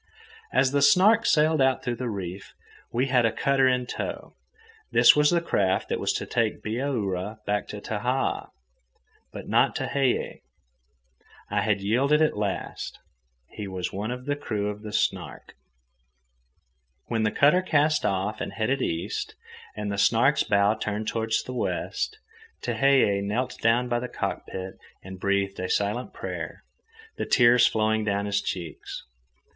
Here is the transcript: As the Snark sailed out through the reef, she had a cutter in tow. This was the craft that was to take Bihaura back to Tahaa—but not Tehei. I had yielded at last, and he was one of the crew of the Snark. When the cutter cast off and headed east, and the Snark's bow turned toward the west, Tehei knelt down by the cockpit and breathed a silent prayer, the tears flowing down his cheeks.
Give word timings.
As 0.51 0.71
the 0.71 0.81
Snark 0.81 1.27
sailed 1.27 1.61
out 1.61 1.83
through 1.83 1.97
the 1.97 2.09
reef, 2.09 2.55
she 2.91 3.05
had 3.05 3.23
a 3.23 3.31
cutter 3.31 3.67
in 3.67 3.85
tow. 3.85 4.33
This 4.91 5.15
was 5.15 5.29
the 5.29 5.41
craft 5.41 5.89
that 5.89 5.99
was 5.99 6.11
to 6.13 6.25
take 6.25 6.63
Bihaura 6.63 7.37
back 7.45 7.67
to 7.67 7.79
Tahaa—but 7.79 9.47
not 9.47 9.75
Tehei. 9.75 10.41
I 11.51 11.61
had 11.61 11.81
yielded 11.81 12.19
at 12.19 12.35
last, 12.35 12.97
and 13.49 13.57
he 13.59 13.67
was 13.67 13.93
one 13.93 14.09
of 14.09 14.25
the 14.25 14.35
crew 14.35 14.71
of 14.71 14.81
the 14.81 14.91
Snark. 14.91 15.53
When 17.05 17.21
the 17.21 17.29
cutter 17.29 17.61
cast 17.61 18.03
off 18.03 18.41
and 18.41 18.53
headed 18.53 18.81
east, 18.81 19.35
and 19.75 19.91
the 19.91 19.99
Snark's 19.99 20.41
bow 20.43 20.73
turned 20.73 21.07
toward 21.09 21.33
the 21.45 21.53
west, 21.53 22.17
Tehei 22.63 23.21
knelt 23.21 23.59
down 23.59 23.87
by 23.87 23.99
the 23.99 24.07
cockpit 24.09 24.79
and 25.03 25.19
breathed 25.19 25.59
a 25.59 25.69
silent 25.69 26.11
prayer, 26.11 26.63
the 27.17 27.25
tears 27.27 27.67
flowing 27.67 28.03
down 28.03 28.25
his 28.25 28.41
cheeks. 28.41 29.03